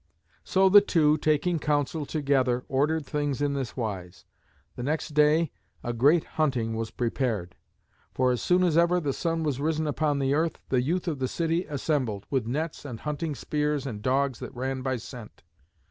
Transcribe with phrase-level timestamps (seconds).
[0.43, 4.25] So the two, taking counsel together, ordered things in this wise.
[4.75, 5.51] The next day
[5.83, 7.55] a great hunting was prepared.
[8.11, 11.19] For as soon as ever the sun was risen upon the earth, the youth of
[11.19, 15.43] the city assembled, with nets and hunting spears and dogs that ran by scent.